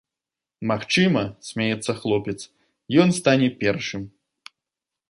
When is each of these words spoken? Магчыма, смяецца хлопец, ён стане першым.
Магчыма, 0.71 1.23
смяецца 1.49 1.91
хлопец, 2.01 2.37
ён 3.05 3.09
стане 3.21 3.49
першым. 3.63 4.01